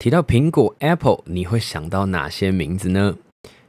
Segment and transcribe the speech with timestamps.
[0.00, 3.18] 提到苹果 Apple，你会想到哪些名字呢？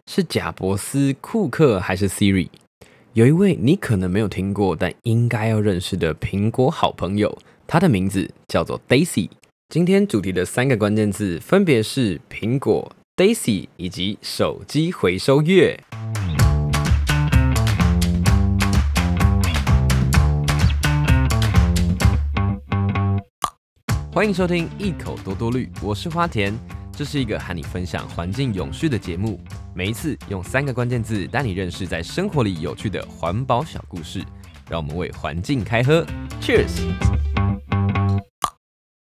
[0.10, 2.48] 是贾伯斯、库克还是 Siri？
[3.12, 9.30] 有一位你可能没有听过，但应该要认识的苹果好朋友，他的名字叫做 Daisy。
[9.68, 15.84] 今天主题的三个关键字分别是苹果、Daisy 以及手机回收月。
[24.14, 26.54] 欢迎收听一口多多绿，我是花田，
[26.92, 29.40] 这是一个和你分享环境永续的节目。
[29.74, 34.22] 每一次用三个关键字带你认识在生活里有趣的环保小故事，
[34.70, 36.06] 让我们为环境开喝
[36.42, 36.82] ，Cheers！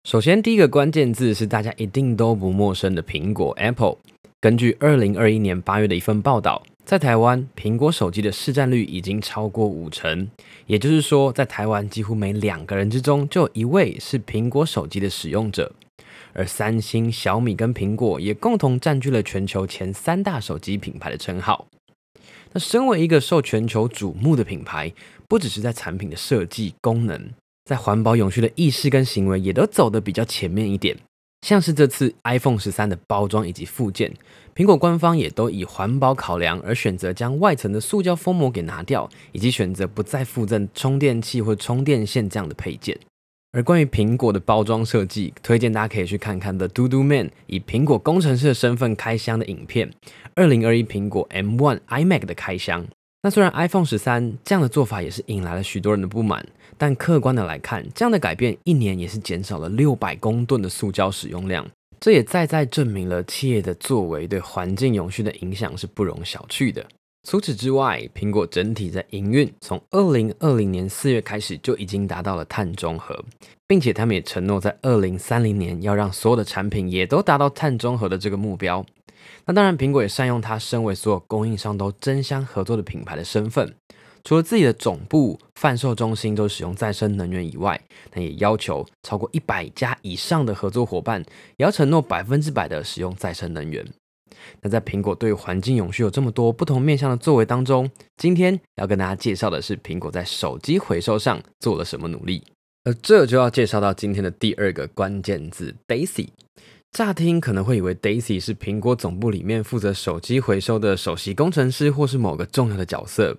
[0.06, 3.98] 首先，第一个关键字是大家一定都不陌生的苹果 Apple。
[4.40, 6.64] 根据二零二一年八月的一份报道。
[6.86, 10.30] 在台湾，苹果手机的市占率已经超过五成，
[10.68, 15.74] 也就是说，在台湾几乎每两个人之中就有一位是苹果手机的使用者。
[16.34, 21.66] 而三星、小米跟苹果也共同占据了全球前三大手机品牌的称号。
[22.52, 24.94] 那身为一个受全球瞩目的品牌，
[25.28, 27.32] 不只是在产品的设计、功能，
[27.64, 30.96] 在环保永续的意识跟行为也都走得比较前面一点。
[31.46, 34.12] 像是这次 iPhone 十三的包装以及附件，
[34.56, 42.98] 苹果官方也都以环保考量而选择将外层的塑胶封膜给拿掉，以及选择不再附赠充电器或充电线这样的配件。
[43.52, 49.92] 而关于苹果的包装设计，推荐大家可以去看看 The Do Do Man 以苹果工程师的身份开箱的影片，
[50.34, 52.88] 二零二一苹果 M1 iMac 的开箱。
[53.26, 56.46] 那虽然 iPhone 十三这样的做法也是引来了许多人的不满，
[56.78, 61.68] 但客观的来看，这样的改变一年也是减少了六百公吨的塑胶使用量，
[62.00, 66.86] 这也再再证明了企业的作为对环境永续的影响是不容小觑的。
[67.28, 73.26] 除此之外，苹果整体在营运从二零二零年四月开始就已经达到了碳中和，
[73.68, 78.86] 并且他们也承诺在二零三零年要让所有的产品也都达到碳中和的这个目标。
[79.48, 83.76] 那当然，苹果也善用它身为所有供应商都争相合作的品牌的身份，
[84.24, 87.80] 除了自己的总部、贩售中心都使用再生能源以外，
[88.14, 91.24] 那也要求超过一百家以上的合作伙伴
[91.58, 93.86] 也要承诺百分之百的使用再生能源。
[94.62, 102.44] 那在苹果对环境永续有这么多不同面向的作为当中，今天要跟大家介绍的是苹果在手机回收上做了什么努力，
[102.84, 106.30] 而这就要介绍到今天的第二个关键字 Daisy。
[106.96, 113.38] 乍听可能会以为 Daisy 是苹果总部里面负责手机回收的首席工程师，或是某个重要的角色，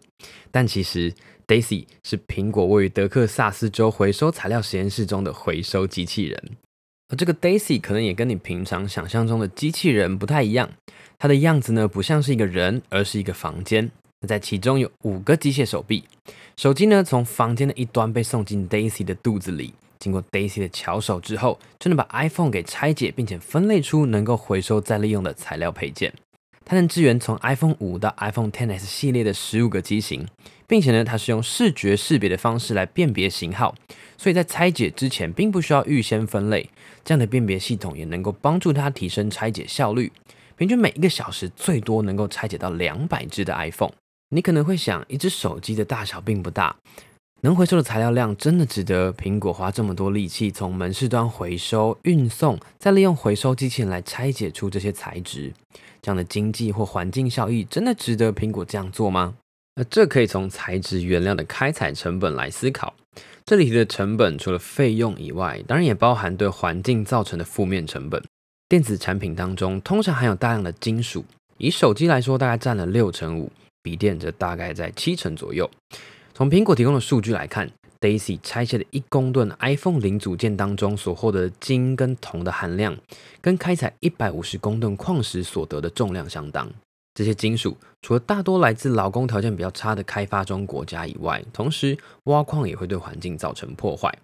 [0.51, 1.11] 但其实
[1.47, 6.39] Daisy 是苹果位于德克萨斯州回收材料实验室中的回收机器人。
[7.09, 10.69] 而这个 Daisy 可能也跟你平常想象中的机器人不太一样，
[11.19, 13.91] 它的样子呢，不像是一个人，而是一个房间。
[14.29, 16.05] 在其中有五个机械手臂，
[16.59, 19.73] 手机呢，从房间的一端被送进 Daisy 的肚子里。
[19.99, 26.13] 经过 Daisy 的巧手之后，就能把 iPhone 给拆解，并且分类出能够回收再利用的材料配件。
[26.65, 30.27] 它能支援从 iPhone 五到 iPhone XS 系列的十五个机型，
[30.67, 33.73] 并且呢，它是用视觉识别的方式来辨别型号，
[34.19, 36.69] 所以在拆解之前并不需要预先分类。
[37.05, 40.11] 这样的辨别系统也能够帮助它提升拆解效率，
[40.57, 43.93] 平均每一个小时最多能够拆解到两百只的 iPhone。
[44.31, 46.75] 你可能会想，一只手机的大小并不大。
[47.43, 55.53] 能回收的材料量真的值得苹果花这么多力气从门市端回收、运送，再利用回收机器人来拆解出这些材质？
[56.01, 59.35] 这样的经济或环境效益真的值得苹果这样做吗？
[59.75, 62.95] 那这可以从材质原料的开采成本来思考。
[63.45, 68.23] 这里的成本除了费用以外，当然也包含对环境造成的负面成本。
[68.69, 71.25] 电子产品当中通常含有大量的金属，
[71.59, 75.71] 以手机来说，大概占了六成五，笔电则大概在七成左右。
[76.37, 77.67] 从苹果提供的数据来看
[77.99, 82.95] ，Daisy 拆卸的一公吨 iPhone 零组件当中所获得的金跟铜的含量，
[83.41, 86.71] 跟开采一百五十公吨矿石所得的重量相当。
[87.15, 94.15] 这些金属除了大多来自劳工条件比较差的开发中国家以外，同时挖矿也会对环境造成破坏。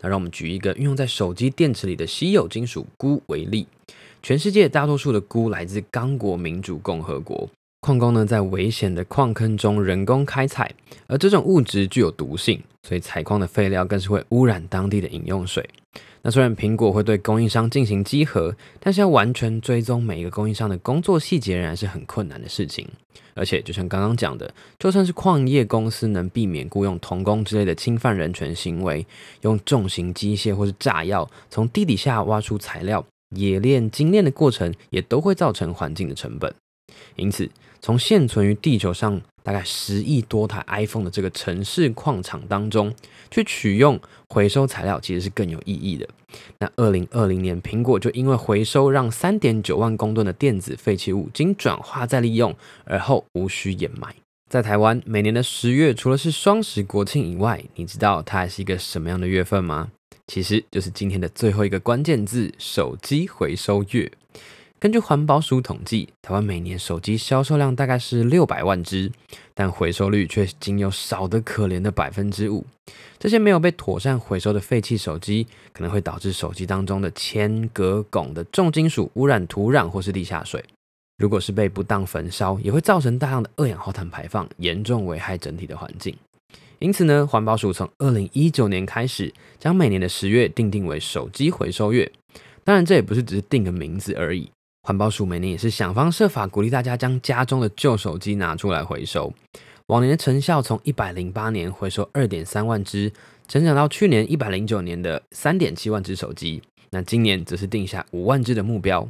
[0.00, 3.66] 那让我们举一个运用在手机电池里的稀有金属钴为例，
[4.22, 7.50] 全世界大多数的钴来自刚果民主共和国。
[7.86, 10.68] 矿工呢，在危险的矿坑中人工开采，
[11.06, 15.64] 而这种物质具有毒性，所以采矿的废料更是会污染当地的饮用水。
[16.20, 22.84] 那虽然苹果会对供应商进行稽核，但是要完全追踪每一个供应商的工作细节，仍然是很困难的事情。
[23.34, 29.06] 而且，就像刚刚讲的，就算是矿业公司能避免雇佣童工之类的侵犯人权行为，
[29.42, 33.06] 用重型机械或是炸药从地底下挖出材料、
[33.36, 36.52] 冶炼、精炼的过程，也都会造成环境的成本。
[37.16, 37.48] 因此，
[37.86, 42.92] 从现存于地球上大概十亿多台 iPhone 的这个城市矿场当中
[43.30, 43.96] 去取用
[44.28, 46.08] 回收材料，其实是更有意义的。
[46.58, 52.52] 那二零二零年，苹果就因为回收让三点九万公吨的电子废弃物经转化再利用，
[52.82, 54.12] 而后无需掩埋。
[54.50, 59.92] 在台湾，每年的十月除了是双十国庆以外，你知道它还是一个什么样的月份吗？
[60.26, 64.10] 其实就是今天的最后一个关键字——手机回收月。
[64.78, 69.10] 根据环保署统计，台湾每年手机销售量大概是六百万只，
[69.54, 72.64] 但回收率却仅有少得可怜的百分之五。
[73.18, 80.62] 这些没有被妥善回收的废弃手机，可能会导致手机当中的铅、镉、汞的重金属污染土壤或是地下水。
[81.16, 86.14] 如果是被不当焚烧，也会造成大量的二氧化碳排放，严重危害整体的环境。
[86.78, 92.12] 因此呢，环保署从二零一九年开始，将每年的十月定定为手机回收月。
[92.62, 94.50] 当然，这也不是只是定个名字而已。
[94.86, 99.34] 环保署每年也是想方设法鼓励大家将家中的旧手机拿出来回收。
[99.86, 103.12] 往年的成效从一百零八年回收二点三万只，
[103.48, 106.62] 成长到去年一百零九年的三点七万只手机。
[106.90, 109.08] 那今年则是定下五万只的目标。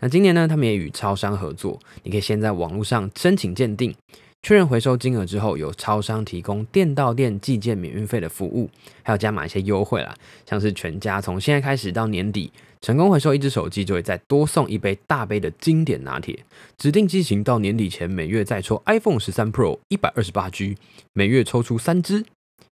[0.00, 3.94] 那今年呢，他们也与超商合作，你可以先在网络上申请鉴定。
[4.42, 8.68] 确认回收金额之后，有超商提供店到店寄件免运费的服务，
[9.04, 10.12] 还有加码一些优惠啦，
[10.44, 12.50] 像是全家从现在开始到年底，
[12.80, 16.44] 成功回收一只手机就会再多送一杯大杯的经典拿铁。
[16.76, 20.76] 指定机型到年底前每月再抽 iPhone 十三 Pro 一百二十八 G，
[21.12, 22.24] 每月抽出三只。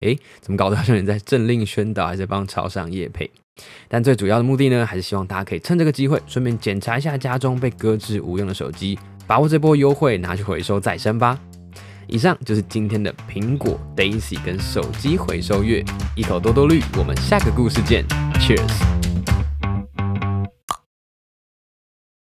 [0.00, 3.30] 诶，怎么搞得好像你在政令宣导，还是帮超商业配？
[3.88, 11.38] 但最主要的目的呢，还是希望大家可以趁这个机会，顺便检查一下家中被搁置无用的手机，把握这波优惠，拿去回收再生吧。
[12.08, 15.84] 以上就是今天的苹果 Daisy 跟手机回收月，
[16.16, 18.02] 一口多多绿，我们下个故事见
[18.40, 18.97] ，Cheers。